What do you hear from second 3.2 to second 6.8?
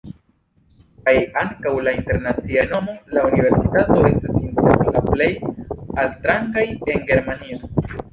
universitato estas inter la plej altrangaj